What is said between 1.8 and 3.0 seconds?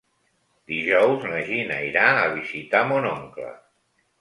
irà a visitar